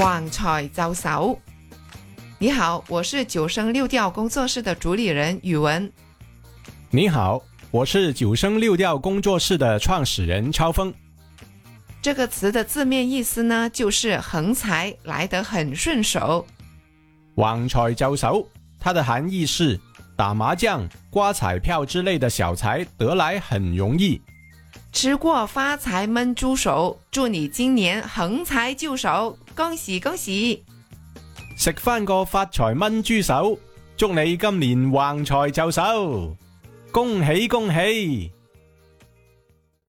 [0.00, 1.38] 旺财招手。
[2.38, 5.92] 你好，我是九声六调工作室的主理人宇文。
[6.88, 10.90] 你好，我是九声六调工作室的创始人超峰。
[12.00, 16.46] 这个词的字面意思呢，就是横财来得很顺手。
[17.34, 19.78] 旺财招手，它的含义是
[20.16, 24.18] 打麻将、刮彩票之类的小财得来很容易。
[24.92, 30.64] 吃过发财焖猪手，祝你今年横财就手，恭喜恭喜！
[31.56, 33.56] 食翻个发财焖猪手，
[33.96, 36.36] 祝你今年横财就手，
[36.90, 38.32] 恭喜恭喜！